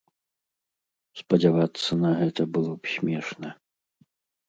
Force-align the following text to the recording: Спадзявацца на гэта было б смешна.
Спадзявацца 1.21 1.91
на 2.03 2.11
гэта 2.25 2.41
было 2.59 2.71
б 2.81 2.97
смешна. 2.97 3.49